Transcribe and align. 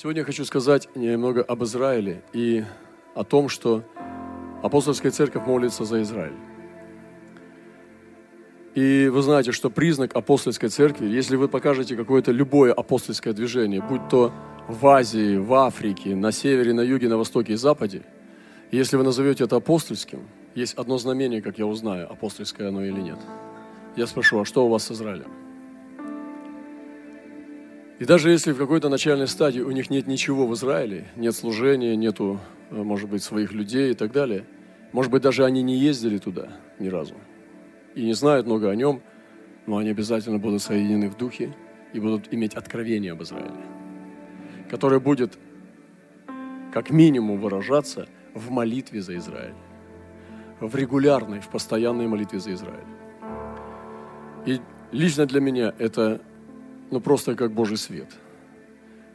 Сегодня 0.00 0.20
я 0.20 0.24
хочу 0.24 0.44
сказать 0.44 0.88
немного 0.94 1.42
об 1.42 1.64
Израиле 1.64 2.22
и 2.32 2.62
о 3.16 3.24
том, 3.24 3.48
что 3.48 3.82
апостольская 4.62 5.10
церковь 5.10 5.44
молится 5.44 5.84
за 5.84 6.02
Израиль. 6.02 6.36
И 8.76 9.08
вы 9.12 9.22
знаете, 9.22 9.50
что 9.50 9.70
признак 9.70 10.14
апостольской 10.14 10.68
церкви, 10.68 11.08
если 11.08 11.34
вы 11.34 11.48
покажете 11.48 11.96
какое-то 11.96 12.30
любое 12.30 12.72
апостольское 12.72 13.32
движение, 13.32 13.82
будь 13.82 14.08
то 14.08 14.32
в 14.68 14.86
Азии, 14.86 15.36
в 15.36 15.52
Африке, 15.52 16.14
на 16.14 16.30
севере, 16.30 16.72
на 16.72 16.82
юге, 16.82 17.08
на 17.08 17.16
востоке 17.16 17.54
и 17.54 17.56
западе, 17.56 18.04
если 18.70 18.96
вы 18.96 19.02
назовете 19.02 19.42
это 19.42 19.56
апостольским, 19.56 20.28
есть 20.54 20.74
одно 20.74 20.98
знамение, 20.98 21.42
как 21.42 21.58
я 21.58 21.66
узнаю, 21.66 22.08
апостольское 22.08 22.68
оно 22.68 22.84
или 22.84 23.00
нет. 23.00 23.18
Я 23.96 24.06
спрошу, 24.06 24.38
а 24.38 24.44
что 24.44 24.64
у 24.64 24.68
вас 24.68 24.84
с 24.84 24.92
Израилем? 24.92 25.47
И 27.98 28.04
даже 28.04 28.30
если 28.30 28.52
в 28.52 28.58
какой-то 28.58 28.88
начальной 28.88 29.26
стадии 29.26 29.60
у 29.60 29.72
них 29.72 29.90
нет 29.90 30.06
ничего 30.06 30.46
в 30.46 30.54
Израиле, 30.54 31.08
нет 31.16 31.34
служения, 31.34 31.96
нету, 31.96 32.38
э, 32.70 32.82
может 32.82 33.10
быть, 33.10 33.24
своих 33.24 33.52
людей 33.52 33.90
и 33.90 33.94
так 33.94 34.12
далее, 34.12 34.44
может 34.92 35.10
быть, 35.10 35.22
даже 35.22 35.44
они 35.44 35.62
не 35.62 35.76
ездили 35.76 36.18
туда 36.18 36.48
ни 36.78 36.88
разу 36.88 37.14
и 37.94 38.04
не 38.04 38.12
знают 38.12 38.46
много 38.46 38.70
о 38.70 38.76
нем, 38.76 39.02
но 39.66 39.78
они 39.78 39.90
обязательно 39.90 40.38
будут 40.38 40.62
соединены 40.62 41.10
в 41.10 41.16
духе 41.16 41.54
и 41.92 41.98
будут 41.98 42.32
иметь 42.32 42.54
откровение 42.54 43.12
об 43.12 43.22
Израиле, 43.22 43.50
которое 44.70 45.00
будет 45.00 45.36
как 46.72 46.90
минимум 46.90 47.40
выражаться 47.40 48.08
в 48.32 48.50
молитве 48.50 49.02
за 49.02 49.16
Израиль, 49.16 49.54
в 50.60 50.74
регулярной, 50.76 51.40
в 51.40 51.48
постоянной 51.48 52.06
молитве 52.06 52.38
за 52.38 52.52
Израиль. 52.54 52.86
И 54.46 54.60
лично 54.92 55.26
для 55.26 55.40
меня 55.40 55.74
это 55.78 56.20
ну 56.90 57.00
просто 57.00 57.34
как 57.34 57.52
Божий 57.52 57.76
свет, 57.76 58.16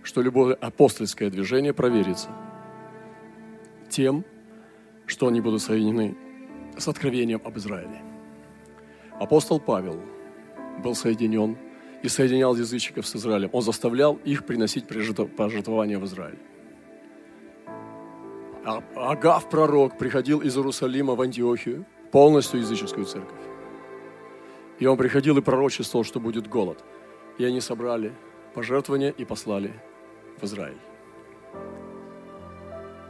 что 0.04 0.22
любое 0.22 0.54
апостольское 0.56 1.30
движение 1.30 1.74
проверится 1.74 2.30
тем, 3.90 4.26
что 5.06 5.28
они 5.28 5.42
будут 5.42 5.62
соединены 5.62 6.16
с 6.78 6.88
откровением 6.88 7.42
об 7.44 7.58
Израиле. 7.58 8.02
Апостол 9.20 9.60
Павел 9.60 10.00
был 10.84 10.96
соединен 10.96 11.58
и 12.02 12.10
соединял 12.10 12.56
язычников 12.56 13.08
с 13.08 13.16
Израилем. 13.16 13.50
Он 13.54 13.62
заставлял 13.62 14.16
их 14.26 14.46
приносить 14.46 14.86
пожертвования 14.88 16.00
в 16.00 16.06
Израиль. 16.06 16.40
А 18.66 18.82
Агав, 18.96 19.50
пророк, 19.50 19.98
приходил 19.98 20.40
из 20.40 20.56
Иерусалима 20.56 21.16
в 21.16 21.22
Антиохию, 21.22 21.86
полностью 22.12 22.62
языческую 22.62 23.06
церковь. 23.06 23.42
И 24.80 24.86
он 24.86 24.98
приходил 24.98 25.38
и 25.38 25.42
пророчествовал, 25.42 26.04
что 26.04 26.20
будет 26.20 26.48
голод– 26.48 26.84
и 27.38 27.46
они 27.46 27.62
собрали 27.62 28.14
пожертвования 28.54 29.12
и 29.12 29.26
послали 29.26 29.74
в 30.40 30.44
Израиль. 30.46 30.78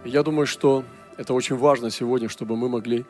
Я 0.05 0.23
думаю, 0.23 0.45
что 0.47 0.83
это 1.17 1.33
очень 1.33 1.57
важно 1.57 1.89
сегодня, 1.89 2.29
чтобы 2.29 2.55
мы 2.55 2.69
могли 2.69 3.05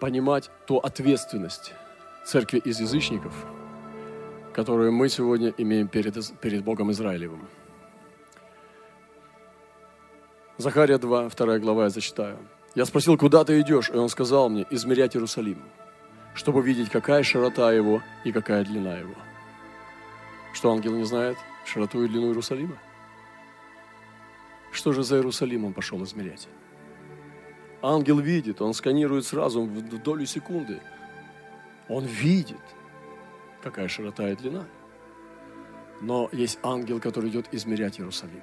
понимать 0.00 0.50
ту 0.66 0.78
ответственность 0.78 1.74
церкви 2.24 2.58
из 2.58 2.80
язычников, 2.80 3.32
которую 4.52 4.92
мы 4.92 5.08
сегодня 5.08 5.52
имеем 5.58 5.88
перед, 5.88 6.14
перед 6.40 6.64
Богом 6.64 6.90
Израилевым. 6.90 7.48
Захария 10.56 10.98
2, 10.98 11.28
2 11.28 11.58
глава 11.58 11.84
я 11.84 11.90
зачитаю. 11.90 12.38
Я 12.74 12.84
спросил, 12.84 13.16
куда 13.16 13.44
ты 13.44 13.60
идешь? 13.60 13.90
И 13.90 13.96
он 13.96 14.08
сказал 14.08 14.48
мне, 14.48 14.66
измерять 14.70 15.16
Иерусалим, 15.16 15.62
чтобы 16.34 16.62
видеть, 16.62 16.90
какая 16.90 17.22
широта 17.22 17.72
его 17.72 18.02
и 18.24 18.32
какая 18.32 18.64
длина 18.64 18.98
его. 18.98 19.14
Что 20.58 20.72
ангел 20.72 20.96
не 20.96 21.04
знает 21.04 21.38
широту 21.64 22.02
и 22.02 22.08
длину 22.08 22.30
Иерусалима? 22.30 22.76
Что 24.72 24.90
же 24.90 25.04
за 25.04 25.18
Иерусалим 25.18 25.66
он 25.66 25.72
пошел 25.72 26.02
измерять? 26.02 26.48
Ангел 27.80 28.18
видит, 28.18 28.60
он 28.60 28.74
сканирует 28.74 29.24
сразу 29.24 29.62
в 29.62 30.02
долю 30.02 30.26
секунды. 30.26 30.80
Он 31.88 32.04
видит, 32.06 32.58
какая 33.62 33.86
широта 33.86 34.28
и 34.30 34.34
длина. 34.34 34.66
Но 36.00 36.28
есть 36.32 36.58
ангел, 36.64 36.98
который 36.98 37.30
идет 37.30 37.46
измерять 37.52 38.00
Иерусалим. 38.00 38.42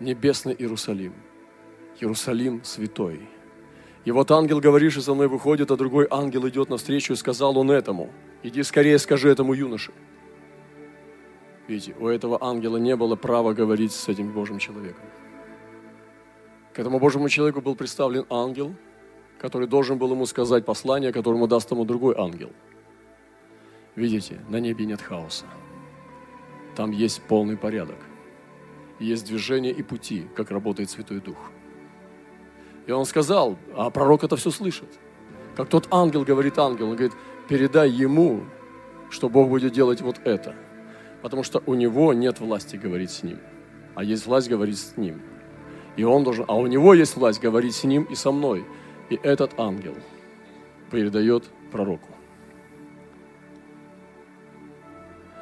Небесный 0.00 0.56
Иерусалим. 0.58 1.12
Иерусалим 2.00 2.64
святой. 2.64 3.28
И 4.06 4.10
вот 4.12 4.30
ангел, 4.30 4.60
говоришь, 4.60 4.98
со 4.98 5.12
мной 5.12 5.28
выходит, 5.28 5.70
а 5.70 5.76
другой 5.76 6.08
ангел 6.10 6.48
идет 6.48 6.70
навстречу, 6.70 7.12
и 7.12 7.16
сказал 7.16 7.58
он 7.58 7.70
этому, 7.70 8.10
иди 8.42 8.62
скорее 8.62 8.98
скажи 8.98 9.28
этому 9.28 9.52
юноше– 9.52 9.92
Видите, 11.68 11.94
у 12.00 12.08
этого 12.08 12.38
ангела 12.40 12.78
не 12.78 12.96
было 12.96 13.14
права 13.14 13.52
говорить 13.52 13.92
с 13.92 14.08
этим 14.08 14.32
Божьим 14.32 14.58
человеком. 14.58 15.04
К 16.72 16.78
этому 16.78 16.98
Божьему 16.98 17.28
человеку 17.28 17.60
был 17.60 17.76
представлен 17.76 18.24
ангел, 18.30 18.74
который 19.38 19.68
должен 19.68 19.98
был 19.98 20.10
ему 20.10 20.24
сказать 20.24 20.64
послание, 20.64 21.12
которому 21.12 21.46
даст 21.46 21.70
ему 21.70 21.84
другой 21.84 22.14
ангел. 22.16 22.50
Видите, 23.96 24.40
на 24.48 24.60
небе 24.60 24.86
нет 24.86 25.02
хаоса. 25.02 25.44
Там 26.74 26.90
есть 26.90 27.20
полный 27.28 27.58
порядок. 27.58 27.98
Есть 28.98 29.26
движение 29.26 29.72
и 29.72 29.82
пути, 29.82 30.26
как 30.34 30.50
работает 30.50 30.88
Святой 30.88 31.20
Дух. 31.20 31.50
И 32.86 32.92
он 32.92 33.04
сказал, 33.04 33.58
а 33.76 33.90
пророк 33.90 34.24
это 34.24 34.36
все 34.36 34.50
слышит. 34.50 34.88
Как 35.54 35.68
тот 35.68 35.88
ангел 35.90 36.24
говорит 36.24 36.58
ангел, 36.58 36.88
он 36.88 36.96
говорит, 36.96 37.12
передай 37.46 37.90
ему, 37.90 38.44
что 39.10 39.28
Бог 39.28 39.50
будет 39.50 39.72
делать 39.72 40.00
вот 40.00 40.18
это– 40.24 40.54
Потому 41.22 41.42
что 41.42 41.62
у 41.66 41.74
него 41.74 42.12
нет 42.12 42.40
власти 42.40 42.76
говорить 42.76 43.10
с 43.10 43.22
ним, 43.22 43.38
а 43.94 44.04
есть 44.04 44.26
власть 44.26 44.48
говорить 44.48 44.78
с 44.78 44.96
ним. 44.96 45.20
И 45.96 46.04
он 46.04 46.22
должен, 46.22 46.44
а 46.46 46.54
у 46.56 46.66
него 46.66 46.94
есть 46.94 47.16
власть 47.16 47.40
говорить 47.40 47.74
с 47.74 47.84
ним 47.84 48.04
и 48.04 48.14
со 48.14 48.30
мной. 48.30 48.64
И 49.10 49.18
этот 49.22 49.58
ангел 49.58 49.94
передает 50.90 51.44
пророку. 51.72 52.08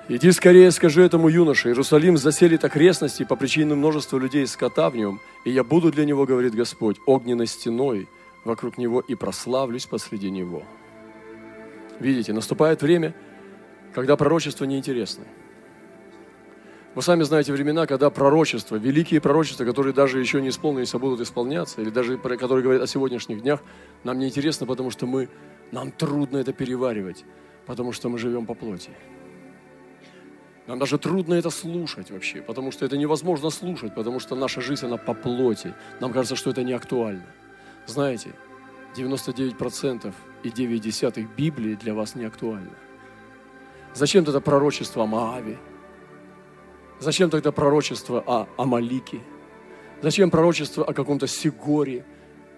Иди 0.09 0.31
скорее, 0.31 0.70
скажи 0.70 1.03
этому 1.03 1.28
юноше, 1.28 1.69
Иерусалим 1.69 2.16
заселит 2.16 2.64
окрестности 2.64 3.25
по 3.25 3.34
причине 3.34 3.75
множества 3.75 4.19
людей 4.19 4.44
и 4.44 4.47
скота 4.47 4.88
в 4.88 4.97
нем, 4.97 5.20
и 5.44 5.50
я 5.50 5.64
буду 5.64 5.91
для 5.91 6.04
него, 6.04 6.26
говорит 6.26 6.54
Господь, 6.54 6.97
огненной 7.06 7.48
стеной 7.48 8.08
вокруг 8.44 8.78
него 8.78 9.00
и 9.00 9.16
прославлюсь 9.16 9.87
посреди 9.87 10.31
него. 10.31 10.62
Видите, 11.98 12.32
наступает 12.32 12.82
время, 12.82 13.16
когда 13.93 14.16
пророчество 14.16 14.64
неинтересно. 14.64 15.25
Вы 16.96 17.02
сами 17.02 17.24
знаете 17.24 17.52
времена, 17.52 17.86
когда 17.86 18.08
пророчества, 18.08 18.76
великие 18.76 19.20
пророчества, 19.20 19.66
которые 19.66 19.92
даже 19.92 20.18
еще 20.18 20.40
не 20.40 20.48
исполнились, 20.48 20.94
а 20.94 20.98
будут 20.98 21.20
исполняться, 21.20 21.82
или 21.82 21.90
даже 21.90 22.16
которые 22.16 22.62
говорят 22.62 22.82
о 22.82 22.86
сегодняшних 22.86 23.42
днях, 23.42 23.60
нам 24.02 24.18
неинтересно, 24.18 24.66
потому 24.66 24.90
что 24.90 25.06
мы, 25.06 25.28
нам 25.72 25.90
трудно 25.90 26.38
это 26.38 26.54
переваривать, 26.54 27.26
потому 27.66 27.92
что 27.92 28.08
мы 28.08 28.16
живем 28.16 28.46
по 28.46 28.54
плоти. 28.54 28.92
Нам 30.66 30.78
даже 30.78 30.96
трудно 30.96 31.34
это 31.34 31.50
слушать 31.50 32.10
вообще, 32.10 32.40
потому 32.40 32.72
что 32.72 32.86
это 32.86 32.96
невозможно 32.96 33.50
слушать, 33.50 33.94
потому 33.94 34.18
что 34.18 34.34
наша 34.34 34.62
жизнь, 34.62 34.86
она 34.86 34.96
по 34.96 35.12
плоти. 35.12 35.74
Нам 36.00 36.14
кажется, 36.14 36.34
что 36.34 36.48
это 36.48 36.62
не 36.62 36.72
актуально. 36.72 37.26
Знаете, 37.84 38.32
99% 38.96 40.14
и 40.44 40.50
9 40.50 40.80
десятых 40.80 41.28
Библии 41.36 41.74
для 41.74 41.92
вас 41.92 42.14
не 42.14 42.24
актуально. 42.24 42.72
Зачем 43.92 44.24
это 44.24 44.40
пророчество 44.40 45.02
о 45.02 45.06
Моаве? 45.06 45.58
Зачем 46.98 47.28
тогда 47.28 47.52
пророчество 47.52 48.22
о 48.26 48.48
Амалике? 48.56 49.20
Зачем 50.00 50.30
пророчество 50.30 50.84
о 50.84 50.94
каком-то 50.94 51.26
Сигоре, 51.26 52.04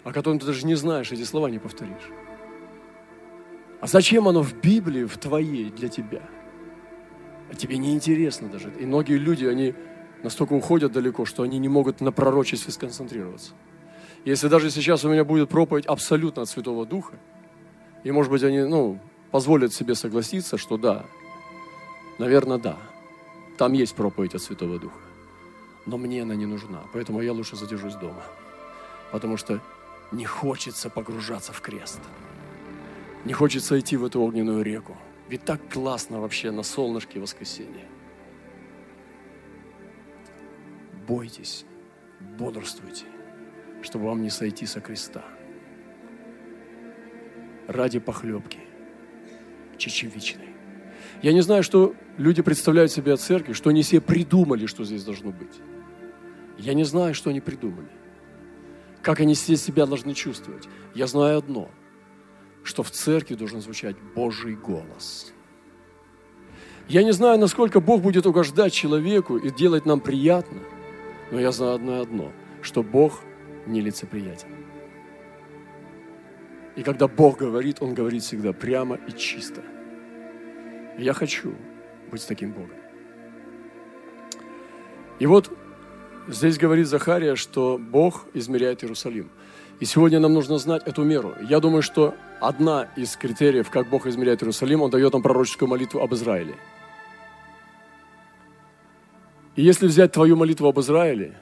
о 0.04 0.12
котором 0.12 0.38
ты 0.38 0.46
даже 0.46 0.64
не 0.64 0.74
знаешь, 0.74 1.10
эти 1.10 1.24
слова 1.24 1.50
не 1.50 1.58
повторишь? 1.58 2.10
А 3.80 3.86
зачем 3.86 4.28
оно 4.28 4.42
в 4.42 4.54
Библии, 4.54 5.04
в 5.04 5.18
твоей, 5.18 5.70
для 5.70 5.88
тебя? 5.88 6.22
А 7.50 7.54
тебе 7.54 7.78
не 7.78 7.94
интересно 7.94 8.48
даже. 8.48 8.72
И 8.78 8.86
многие 8.86 9.18
люди, 9.18 9.44
они 9.44 9.74
настолько 10.22 10.52
уходят 10.52 10.92
далеко, 10.92 11.24
что 11.24 11.42
они 11.42 11.58
не 11.58 11.68
могут 11.68 12.00
на 12.00 12.12
пророчестве 12.12 12.72
сконцентрироваться. 12.72 13.52
Если 14.24 14.48
даже 14.48 14.70
сейчас 14.70 15.04
у 15.04 15.08
меня 15.08 15.24
будет 15.24 15.48
проповедь 15.48 15.86
абсолютно 15.86 16.42
от 16.42 16.48
Святого 16.48 16.86
Духа, 16.86 17.14
и, 18.04 18.10
может 18.10 18.30
быть, 18.30 18.42
они, 18.42 18.60
ну, 18.60 19.00
позволят 19.30 19.72
себе 19.72 19.94
согласиться, 19.94 20.58
что 20.58 20.76
да, 20.76 21.06
наверное, 22.18 22.58
да– 22.58 22.76
там 23.58 23.72
есть 23.72 23.96
проповедь 23.96 24.34
от 24.34 24.42
Святого 24.42 24.78
Духа. 24.78 25.00
Но 25.84 25.98
мне 25.98 26.22
она 26.22 26.36
не 26.36 26.46
нужна, 26.46 26.84
поэтому 26.92 27.20
я 27.20 27.32
лучше 27.32 27.56
задержусь 27.56 27.94
дома. 27.94 28.22
Потому 29.10 29.36
что 29.36 29.60
не 30.12 30.24
хочется 30.24 30.88
погружаться 30.88 31.52
в 31.52 31.60
крест. 31.60 32.00
Не 33.24 33.32
хочется 33.32 33.78
идти 33.78 33.96
в 33.96 34.04
эту 34.04 34.20
огненную 34.20 34.62
реку. 34.62 34.96
Ведь 35.28 35.44
так 35.44 35.60
классно 35.72 36.20
вообще 36.20 36.52
на 36.52 36.62
солнышке 36.62 37.18
воскресенье. 37.20 37.84
Бойтесь, 41.08 41.64
бодрствуйте, 42.38 43.06
чтобы 43.82 44.06
вам 44.06 44.22
не 44.22 44.30
сойти 44.30 44.66
со 44.66 44.80
креста. 44.80 45.24
Ради 47.66 47.98
похлебки 47.98 48.60
чечевичной. 49.78 50.57
Я 51.22 51.32
не 51.32 51.40
знаю, 51.40 51.62
что 51.62 51.94
люди 52.16 52.42
представляют 52.42 52.92
себе 52.92 53.12
о 53.12 53.16
церкви, 53.16 53.52
что 53.52 53.70
они 53.70 53.82
себе 53.82 54.00
придумали, 54.00 54.66
что 54.66 54.84
здесь 54.84 55.04
должно 55.04 55.30
быть. 55.30 55.60
Я 56.58 56.74
не 56.74 56.84
знаю, 56.84 57.14
что 57.14 57.30
они 57.30 57.40
придумали. 57.40 57.88
Как 59.02 59.20
они 59.20 59.34
здесь 59.34 59.62
себя 59.62 59.86
должны 59.86 60.14
чувствовать. 60.14 60.68
Я 60.94 61.06
знаю 61.06 61.38
одно, 61.38 61.70
что 62.62 62.82
в 62.82 62.90
церкви 62.90 63.34
должен 63.34 63.60
звучать 63.60 63.96
Божий 64.14 64.54
голос. 64.54 65.32
Я 66.88 67.02
не 67.02 67.12
знаю, 67.12 67.38
насколько 67.38 67.80
Бог 67.80 68.00
будет 68.00 68.26
угождать 68.26 68.72
человеку 68.72 69.36
и 69.36 69.50
делать 69.50 69.86
нам 69.86 70.00
приятно, 70.00 70.60
но 71.30 71.38
я 71.38 71.52
знаю 71.52 71.74
одно 71.74 72.00
одно, 72.00 72.32
что 72.62 72.82
Бог 72.82 73.20
нелицеприятен. 73.66 74.48
И 76.76 76.82
когда 76.82 77.08
Бог 77.08 77.38
говорит, 77.38 77.78
Он 77.80 77.92
говорит 77.92 78.22
всегда 78.22 78.52
прямо 78.52 78.96
и 79.06 79.12
чисто. 79.12 79.62
Я 80.98 81.14
хочу 81.14 81.54
быть 82.10 82.20
с 82.20 82.26
таким 82.26 82.52
Богом. 82.52 82.76
И 85.18 85.26
вот 85.26 85.50
Здесь 86.28 86.58
говорит 86.58 86.86
Захария, 86.86 87.36
что 87.36 87.78
Бог 87.78 88.26
измеряет 88.34 88.84
Иерусалим. 88.84 89.30
И 89.80 89.86
сегодня 89.86 90.20
нам 90.20 90.34
нужно 90.34 90.58
знать 90.58 90.82
эту 90.84 91.02
меру. 91.02 91.34
Я 91.48 91.58
думаю, 91.58 91.80
что 91.80 92.14
одна 92.38 92.88
из 92.96 93.16
критериев, 93.16 93.70
как 93.70 93.88
Бог 93.88 94.06
измеряет 94.06 94.42
Иерусалим, 94.42 94.82
Он 94.82 94.90
дает 94.90 95.14
нам 95.14 95.22
пророческую 95.22 95.70
молитву 95.70 96.00
об 96.00 96.12
Израиле. 96.12 96.54
И 99.56 99.62
если 99.62 99.86
взять 99.86 100.12
твою 100.12 100.36
молитву 100.36 100.68
об 100.68 100.78
Израиле 100.80 101.34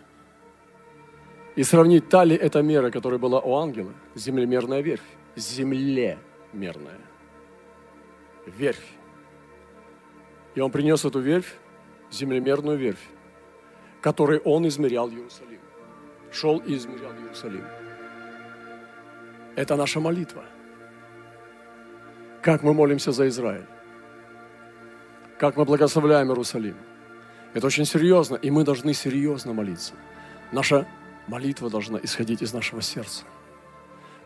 и 1.57 1.65
сравнить, 1.65 2.09
та 2.09 2.23
ли 2.23 2.37
эта 2.37 2.63
мера, 2.63 2.93
которая 2.93 3.19
была 3.19 3.41
у 3.41 3.57
ангела, 3.57 3.93
землемерная 4.15 4.83
верфь, 4.83 5.03
землемерная 5.35 7.01
верфь. 8.47 8.96
И 10.57 10.61
он 10.61 10.73
принес 10.73 11.05
эту 11.05 11.21
верфь, 11.21 11.55
землемерную 12.11 12.79
верфь, 12.79 13.09
который 14.01 14.39
он 14.41 14.67
измерял 14.67 15.09
Иерусалим. 15.11 15.61
Шел 16.33 16.59
и 16.59 16.75
измерял 16.75 17.13
Иерусалим. 17.13 17.65
Это 19.55 19.77
наша 19.77 20.01
молитва. 20.01 20.45
Как 22.43 22.63
мы 22.63 22.73
молимся 22.73 23.13
за 23.13 23.29
Израиль. 23.29 23.67
Как 25.39 25.57
мы 25.57 25.67
благословляем 25.67 26.29
Иерусалим. 26.31 26.77
Это 27.53 27.67
очень 27.67 27.85
серьезно, 27.85 28.37
и 28.37 28.51
мы 28.51 28.65
должны 28.65 28.95
серьезно 28.95 29.53
молиться. 29.53 29.93
Наша 30.53 30.87
молитва 31.27 31.69
должна 31.69 31.99
исходить 32.03 32.41
из 32.41 32.55
нашего 32.55 32.81
сердца. 32.81 33.25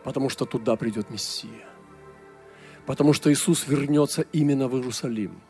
Потому 0.05 0.29
что 0.29 0.45
туда 0.45 0.77
придет 0.77 1.09
Мессия. 1.09 1.67
Потому 2.85 3.11
что 3.11 3.31
Иисус 3.31 3.67
вернется 3.67 4.25
именно 4.31 4.69
в 4.69 4.77
Иерусалим. 4.77 5.41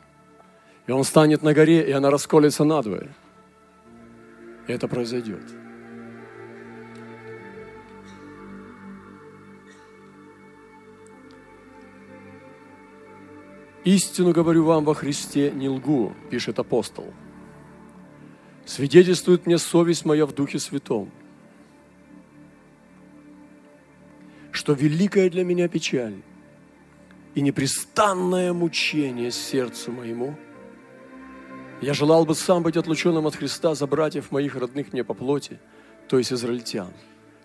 И 0.86 0.92
Он 0.92 1.04
станет 1.04 1.42
на 1.42 1.54
горе, 1.54 1.88
и 1.88 1.92
она 1.92 2.10
расколется 2.10 2.64
надвое– 2.64 3.08
это 4.66 4.88
произойдет. 4.88 5.42
Истину 13.84 14.32
говорю 14.32 14.64
вам 14.64 14.84
во 14.84 14.94
Христе, 14.94 15.50
не 15.50 15.68
лгу, 15.68 16.12
пишет 16.30 16.60
апостол. 16.60 17.12
Свидетельствует 18.64 19.44
мне 19.44 19.58
совесть 19.58 20.04
моя 20.04 20.24
в 20.24 20.32
Духе 20.32 20.60
Святом, 20.60 21.10
что 24.52 24.72
великая 24.74 25.28
для 25.28 25.44
меня 25.44 25.66
печаль 25.66 26.22
и 27.34 27.40
непрестанное 27.40 28.52
мучение 28.52 29.32
сердцу 29.32 29.90
моему– 29.90 30.36
я 31.82 31.94
желал 31.94 32.24
бы 32.24 32.36
сам 32.36 32.62
быть 32.62 32.76
отлученным 32.76 33.26
от 33.26 33.34
Христа 33.34 33.74
за 33.74 33.88
братьев 33.88 34.30
моих 34.30 34.54
родных 34.54 34.92
мне 34.92 35.02
по 35.02 35.14
плоти, 35.14 35.58
то 36.08 36.16
есть 36.16 36.32
израильтян, 36.32 36.92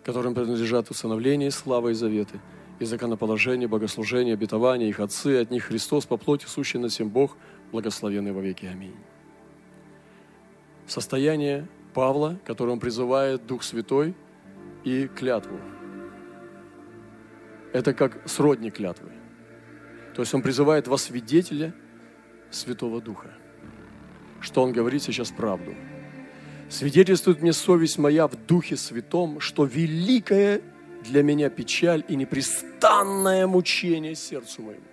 которым 0.03 0.35
принадлежат 0.35 0.91
усыновление, 0.91 1.49
слава 1.49 1.89
и 1.89 1.93
заветы, 1.95 2.39
и 2.77 2.85
законоположение, 2.85 3.67
богослужение, 3.67 4.35
обетование, 4.35 4.89
их 4.89 4.99
отцы, 4.99 5.41
от 5.41 5.49
них 5.49 5.63
Христос 5.63 6.05
по 6.05 6.17
плоти, 6.17 6.45
сущий 6.45 6.79
на 6.79 6.89
всем 6.89 7.09
Бог, 7.09 7.35
благословенный 7.71 8.31
во 8.31 8.41
веки. 8.41 8.67
Аминь. 8.67 8.95
Состояние 10.85 11.67
Павла, 11.95 12.37
которое 12.45 12.73
он 12.73 12.79
призывает 12.79 13.47
Дух 13.47 13.63
Святой 13.63 14.13
и 14.83 15.07
клятву. 15.07 15.59
Это 17.73 17.95
как 17.95 18.21
сродни 18.29 18.69
клятвы. 18.69 19.09
То 20.13 20.21
есть 20.21 20.31
он 20.35 20.43
призывает 20.43 20.87
во 20.87 20.99
свидетеля 20.99 21.73
Святого 22.51 23.01
Духа 23.01 23.33
что 24.47 24.63
Он 24.63 24.71
говорит 24.71 25.03
сейчас 25.03 25.29
правду. 25.29 25.75
Свидетельствует 26.69 27.41
мне 27.41 27.51
совесть 27.51 27.97
моя 27.97 28.27
в 28.27 28.35
Духе 28.47 28.77
Святом, 28.77 29.41
что 29.41 29.65
великая 29.65 30.61
для 31.03 31.21
меня 31.21 31.49
печаль 31.49 32.03
и 32.07 32.15
непрестанное 32.15 33.45
мучение 33.45 34.15
сердцу 34.15 34.61
моему. 34.61 34.83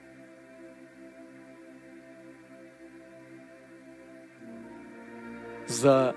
За 5.68 6.14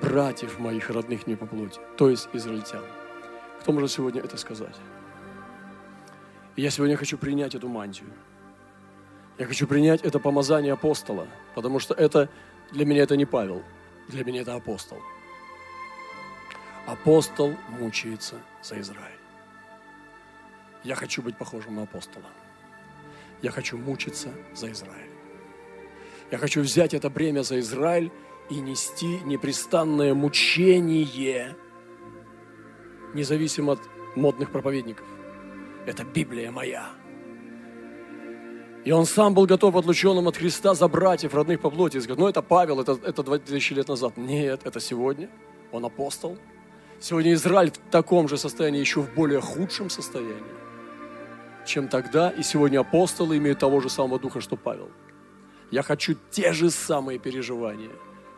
братьев 0.00 0.58
моих 0.58 0.90
родных 0.90 1.26
не 1.26 1.36
по 1.36 1.46
плоти, 1.46 1.80
то 1.96 2.10
есть 2.10 2.28
израильтян. 2.32 2.84
Кто 3.60 3.72
может 3.72 3.92
сегодня 3.92 4.20
это 4.20 4.36
сказать? 4.36 4.76
Я 6.56 6.70
сегодня 6.70 6.96
хочу 6.96 7.16
принять 7.16 7.54
эту 7.54 7.68
мантию. 7.68 8.10
Я 9.38 9.46
хочу 9.46 9.66
принять 9.66 10.02
это 10.02 10.18
помазание 10.18 10.72
апостола, 10.72 11.26
потому 11.54 11.78
что 11.78 11.94
это 11.94 12.28
для 12.72 12.84
меня 12.84 13.02
это 13.02 13.16
не 13.16 13.26
Павел, 13.26 13.62
для 14.08 14.24
меня 14.24 14.42
это 14.42 14.54
апостол. 14.54 14.98
Апостол 16.86 17.54
мучается 17.68 18.36
за 18.62 18.80
Израиль. 18.80 19.18
Я 20.82 20.96
хочу 20.96 21.22
быть 21.22 21.36
похожим 21.36 21.76
на 21.76 21.82
апостола. 21.82 22.30
Я 23.40 23.50
хочу 23.50 23.78
мучиться 23.78 24.30
за 24.54 24.72
Израиль. 24.72 25.10
Я 26.30 26.38
хочу 26.38 26.60
взять 26.62 26.94
это 26.94 27.10
бремя 27.10 27.42
за 27.42 27.60
Израиль 27.60 28.10
и 28.50 28.54
нести 28.54 29.20
непрестанное 29.20 30.14
мучение, 30.14 31.54
независимо 33.14 33.74
от 33.74 33.80
модных 34.16 34.50
проповедников. 34.50 35.06
Это 35.86 36.04
Библия 36.04 36.50
моя. 36.50 37.01
И 38.84 38.90
он 38.90 39.06
сам 39.06 39.32
был 39.34 39.46
готов 39.46 39.76
отлученным 39.76 40.26
от 40.26 40.36
Христа 40.36 40.74
за 40.74 40.88
братьев, 40.88 41.34
родных 41.34 41.60
по 41.60 41.70
плоти. 41.70 41.98
И 41.98 42.00
сказать, 42.00 42.18
ну 42.18 42.28
это 42.28 42.42
Павел, 42.42 42.80
это, 42.80 42.98
это 43.04 43.22
2000 43.22 43.74
лет 43.74 43.88
назад. 43.88 44.16
Нет, 44.16 44.62
это 44.64 44.80
сегодня. 44.80 45.30
Он 45.70 45.84
апостол. 45.84 46.36
Сегодня 47.00 47.32
Израиль 47.34 47.70
в 47.70 47.78
таком 47.90 48.28
же 48.28 48.36
состоянии, 48.36 48.80
еще 48.80 49.00
в 49.00 49.14
более 49.14 49.40
худшем 49.40 49.88
состоянии, 49.88 50.54
чем 51.64 51.88
тогда. 51.88 52.30
И 52.30 52.42
сегодня 52.42 52.80
апостолы 52.80 53.36
имеют 53.38 53.60
того 53.60 53.80
же 53.80 53.88
самого 53.88 54.18
духа, 54.18 54.40
что 54.40 54.56
Павел. 54.56 54.90
Я 55.70 55.82
хочу 55.82 56.16
те 56.30 56.52
же 56.52 56.70
самые 56.70 57.18
переживания, 57.18 57.90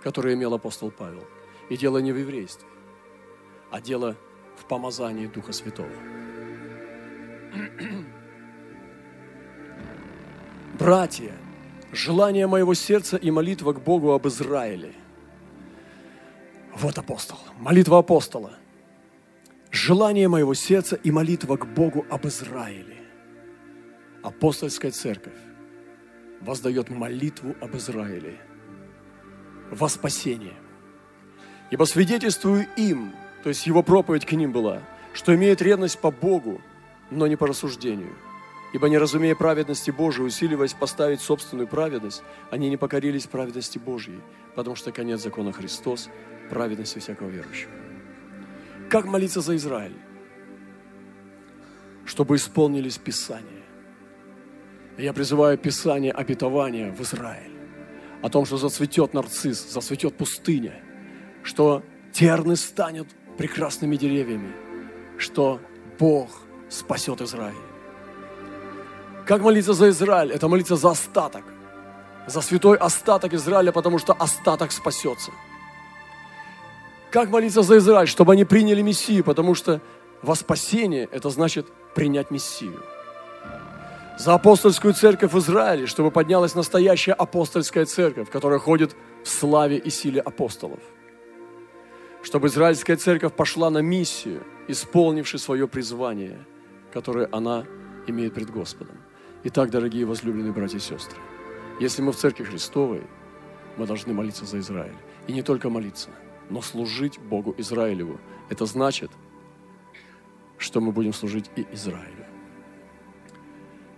которые 0.03 0.35
имел 0.35 0.55
апостол 0.55 0.91
Павел. 0.91 1.25
И 1.71 1.77
дело 1.77 1.99
не 1.99 2.13
в 2.13 2.17
еврействе, 2.17 2.69
а 3.71 3.81
дело 3.81 4.17
в 4.57 4.67
помазании 4.67 5.27
Духа 5.27 5.53
Святого. 5.53 5.89
Братья, 10.79 11.31
желание 11.93 12.49
моего 12.49 12.75
сердца 12.75 13.17
и 13.17 13.31
молитва 13.31 13.73
к 13.75 13.81
Богу 13.81 14.11
об 14.11 14.27
Израиле. 14.27 14.93
Вот 16.75 16.99
апостол, 16.99 17.39
молитва 17.61 17.99
апостола. 17.99 18.55
Желание 19.71 20.27
моего 20.27 20.53
сердца 20.55 20.97
и 20.97 21.13
молитва 21.13 21.57
к 21.57 21.67
Богу 21.69 22.05
об 22.11 22.27
Израиле. 22.27 22.97
Апостольская 24.25 24.91
церковь 24.91 25.39
воздает 26.41 26.91
молитву 26.91 27.55
об 27.61 27.77
Израиле 27.77 28.41
во 29.71 29.89
спасение. 29.89 30.55
Ибо 31.71 31.85
свидетельствую 31.85 32.67
им, 32.77 33.13
то 33.45 33.49
есть 33.49 33.65
его 33.69 33.85
проповедь 33.85 34.27
к 34.27 34.33
ним 34.33 34.51
была, 34.51 34.83
что 35.13 35.33
имеет 35.37 35.63
ревность 35.63 36.01
по 36.01 36.11
Богу, 36.11 36.61
но 37.13 37.29
не 37.29 37.37
по 37.37 37.47
рассуждению– 37.47 38.17
Ибо 38.75 38.89
не 38.89 38.99
разумея 38.99 39.37
праведности 39.37 39.93
Божией, 39.93 40.27
усиливаясь 40.27 40.75
поставить 40.75 41.21
собственную 41.21 41.69
праведность, 41.69 42.25
они 42.51 42.69
не 42.69 42.77
покорились 42.77 43.29
праведности 43.29 43.79
Божьей, 43.79 44.19
потому 44.57 44.75
что 44.75 44.91
конец 44.91 45.23
закона 45.23 45.53
Христос, 45.53 46.09
праведности 46.51 46.99
всякого 46.99 47.29
верующего. 47.29 47.71
Как 48.91 49.05
молиться 49.05 49.41
за 49.41 49.55
Израиль? 49.55 49.95
Чтобы 52.05 52.35
исполнились 52.35 52.99
Писания. 52.99 53.63
Я 54.99 55.13
призываю 55.13 55.57
Писание 55.57 56.11
обетования 56.11 56.91
в 56.91 57.01
Израиль. 57.01 57.53
О 58.23 58.29
том, 58.29 58.45
что 58.45 58.57
зацветет 58.57 59.15
нарцисс, 59.15 59.73
зацветет 59.73 60.17
пустыня, 60.17 60.83
что 61.45 61.85
терны 62.13 62.57
станут 62.57 63.07
прекрасными 63.39 63.95
деревьями, 63.95 64.53
что 65.17 65.61
Бог 65.97 66.29
спасет 66.69 67.21
Израиль. 67.21 67.74
Как 69.27 69.41
молиться 69.41 69.73
за 69.73 69.89
Израиль? 69.89 70.33
Это 70.33 70.49
молиться 70.49 70.77
за 70.77 70.91
остаток. 70.91 71.45
За 72.27 72.41
святой 72.41 72.77
остаток 72.77 73.33
Израиля, 73.35 73.73
потому 73.73 73.99
что 73.99 74.13
остаток 74.13 74.73
спасется. 74.73 75.31
Как 77.11 77.31
молиться 77.31 77.63
за 77.63 77.79
Израиль? 77.79 78.09
Чтобы 78.09 78.33
они 78.33 78.45
приняли 78.45 78.83
Мессию, 78.83 79.25
потому 79.25 79.55
что 79.55 79.81
во 80.23 80.35
спасение 80.35 81.09
это 81.11 81.31
значит 81.31 81.67
принять 81.95 82.31
Мессию. 82.31 82.83
За 84.19 84.35
апостольскую 84.35 84.95
церковь 84.95 85.33
в 85.33 85.39
Израиле, 85.39 85.87
чтобы 85.87 86.11
поднялась 86.11 86.55
настоящая 86.55 87.13
апостольская 87.13 87.85
церковь, 87.85 88.31
которая 88.31 88.59
ходит 88.59 88.95
в 89.23 89.29
славе 89.29 89.77
и 89.77 89.91
силе 89.91 90.21
апостолов. 90.21 90.81
Чтобы 92.23 92.49
израильская 92.49 92.97
церковь 92.97 93.33
пошла 93.33 93.71
на 93.71 93.79
миссию, 93.79 94.43
исполнивши 94.69 95.39
свое 95.39 95.67
призвание, 95.67 96.39
которое 96.93 97.29
она 97.33 97.65
имеет 98.07 98.35
пред 98.35 98.51
Господом. 98.51 98.97
Итак, 99.47 99.69
дорогие 99.69 100.07
возлюбленные 100.07 100.53
братья 100.53 100.79
и 100.79 100.81
сестры, 100.81 101.19
если 101.79 102.01
мы 102.01 102.13
в 102.13 102.17
Церкви 102.17 102.45
Христовой, 102.45 103.03
мы 103.77 103.87
должны 103.87 104.15
молиться 104.15 104.47
за 104.47 104.59
Израиль. 104.59 104.97
И 105.27 105.35
не 105.35 105.43
только 105.43 105.69
молиться, 105.69 106.09
но 106.49 106.63
служить 106.63 107.19
Богу 107.19 107.55
Израилеву. 107.59 108.19
Это 108.49 108.65
значит, 108.65 109.11
что 110.57 110.81
мы 110.81 110.93
будем 110.93 111.13
служить 111.13 111.51
и 111.57 111.67
Израилю. 111.73 112.25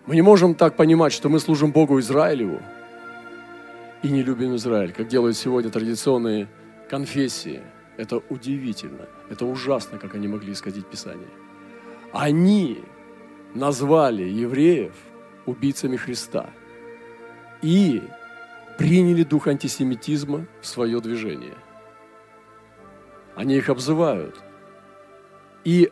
Мы 0.06 0.16
не 0.16 0.22
можем 0.22 0.56
так 0.56 0.76
понимать, 0.76 1.12
что 1.12 1.28
мы 1.28 1.38
служим 1.38 1.70
Богу 1.70 2.00
Израилеву 2.00 2.60
и 4.02 4.08
не 4.08 4.24
любим 4.24 4.56
Израиль, 4.56 4.92
как 4.92 5.06
делают 5.06 5.36
сегодня 5.36 5.70
традиционные 5.70 6.48
конфессии. 6.90 7.62
Это 7.96 8.20
удивительно, 8.30 9.06
это 9.30 9.46
ужасно, 9.46 9.98
как 9.98 10.16
они 10.16 10.26
могли 10.26 10.52
исходить 10.52 10.86
Писание. 10.86 11.30
Они 12.12 12.80
назвали 13.54 14.24
евреев 14.24 14.94
убийцами 15.46 15.96
Христа 15.96 16.50
и 17.62 18.02
приняли 18.78 19.22
дух 19.22 19.46
антисемитизма 19.46 20.46
в 20.60 20.66
свое 20.66 21.00
движение. 21.00 21.54
Они 23.34 23.56
их 23.56 23.68
обзывают 23.68 24.40
и 25.64 25.90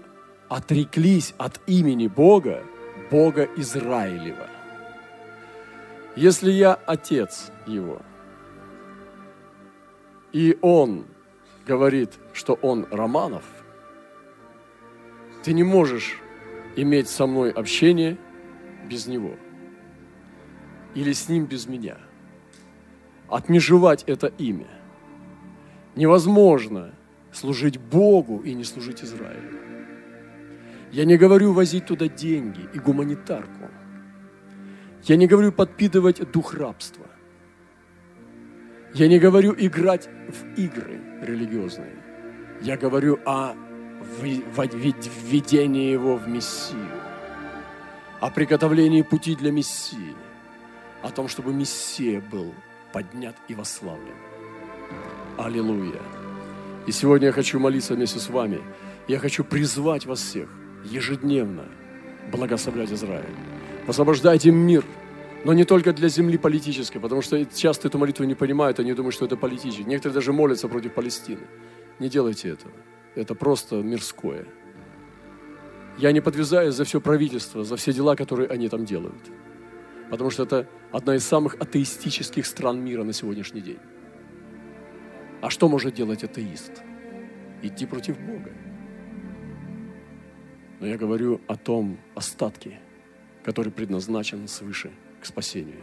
отреклись 0.48 1.34
от 1.38 1.60
имени 1.66 2.06
Бога, 2.06 2.62
Бога 3.10 3.48
Израилева. 3.56 4.48
Если 6.16 6.50
я 6.50 6.74
отец 6.86 7.50
его, 7.66 8.02
и 10.32 10.58
он 10.62 11.06
говорит, 11.66 12.12
что 12.32 12.54
он 12.54 12.86
Романов, 12.90 13.44
ты 15.42 15.52
не 15.52 15.62
можешь 15.62 16.18
иметь 16.76 17.08
со 17.08 17.26
мной 17.26 17.50
общение 17.50 18.18
без 18.84 19.06
него. 19.06 19.36
Или 20.94 21.12
с 21.12 21.28
ним 21.28 21.46
без 21.46 21.66
меня. 21.66 21.96
Отмежевать 23.28 24.04
это 24.06 24.28
имя. 24.38 24.68
Невозможно 25.96 26.94
служить 27.32 27.78
Богу 27.78 28.40
и 28.40 28.54
не 28.54 28.64
служить 28.64 29.02
Израилю. 29.02 29.58
Я 30.92 31.04
не 31.04 31.16
говорю 31.16 31.52
возить 31.52 31.86
туда 31.86 32.06
деньги 32.06 32.68
и 32.72 32.78
гуманитарку. 32.78 33.70
Я 35.02 35.16
не 35.16 35.26
говорю 35.26 35.52
подпитывать 35.52 36.30
дух 36.30 36.54
рабства. 36.54 37.06
Я 38.94 39.08
не 39.08 39.18
говорю 39.18 39.54
играть 39.58 40.08
в 40.28 40.56
игры 40.56 41.00
религиозные. 41.20 41.96
Я 42.60 42.76
говорю 42.76 43.18
о 43.26 43.54
введении 44.22 45.90
его 45.90 46.16
в 46.16 46.28
Мессию, 46.28 46.88
о 48.24 48.30
приготовлении 48.30 49.02
пути 49.02 49.36
для 49.36 49.50
Мессии, 49.52 50.16
о 51.02 51.10
том, 51.10 51.28
чтобы 51.28 51.52
Мессия 51.52 52.22
был 52.22 52.54
поднят 52.90 53.36
и 53.48 53.54
восславлен. 53.54 54.14
Аллилуйя. 55.36 56.00
И 56.86 56.92
сегодня 56.92 57.26
я 57.26 57.32
хочу 57.32 57.60
молиться 57.60 57.92
вместе 57.92 58.18
с 58.18 58.30
вами. 58.30 58.62
Я 59.08 59.18
хочу 59.18 59.44
призвать 59.44 60.06
вас 60.06 60.20
всех 60.20 60.48
ежедневно 60.86 61.66
благословлять 62.32 62.92
Израиль. 62.92 63.34
Освобождайте 63.86 64.50
мир, 64.50 64.86
но 65.44 65.52
не 65.52 65.64
только 65.64 65.92
для 65.92 66.08
земли 66.08 66.38
политической, 66.38 67.00
потому 67.00 67.20
что 67.20 67.44
часто 67.44 67.88
эту 67.88 67.98
молитву 67.98 68.24
не 68.24 68.34
понимают, 68.34 68.80
они 68.80 68.94
думают, 68.94 69.14
что 69.14 69.26
это 69.26 69.36
политически. 69.36 69.82
Некоторые 69.82 70.14
даже 70.14 70.32
молятся 70.32 70.68
против 70.68 70.94
Палестины. 70.94 71.42
Не 71.98 72.08
делайте 72.08 72.48
этого. 72.48 72.72
Это 73.16 73.34
просто 73.34 73.82
мирское. 73.82 74.46
Я 75.96 76.12
не 76.12 76.20
подвязаюсь 76.20 76.74
за 76.74 76.84
все 76.84 77.00
правительство, 77.00 77.64
за 77.64 77.76
все 77.76 77.92
дела, 77.92 78.16
которые 78.16 78.48
они 78.48 78.68
там 78.68 78.84
делают. 78.84 79.30
Потому 80.10 80.30
что 80.30 80.42
это 80.42 80.68
одна 80.92 81.14
из 81.16 81.24
самых 81.24 81.54
атеистических 81.54 82.46
стран 82.46 82.80
мира 82.80 83.04
на 83.04 83.12
сегодняшний 83.12 83.60
день. 83.60 83.78
А 85.40 85.50
что 85.50 85.68
может 85.68 85.94
делать 85.94 86.24
атеист? 86.24 86.82
Идти 87.62 87.86
против 87.86 88.18
Бога. 88.18 88.50
Но 90.80 90.86
я 90.86 90.98
говорю 90.98 91.40
о 91.46 91.56
том 91.56 91.98
остатке, 92.14 92.80
который 93.44 93.72
предназначен 93.72 94.48
свыше 94.48 94.90
к 95.20 95.26
спасению. 95.26 95.82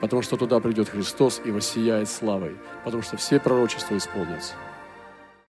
Потому 0.00 0.22
что 0.22 0.36
туда 0.36 0.60
придет 0.60 0.88
Христос 0.88 1.42
и 1.44 1.50
воссияет 1.50 2.08
славой. 2.08 2.56
Потому 2.84 3.02
что 3.02 3.16
все 3.18 3.38
пророчества 3.38 3.96
исполнятся. 3.96 4.54